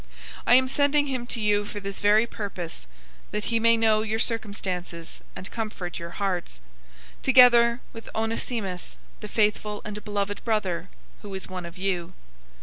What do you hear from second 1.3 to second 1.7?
you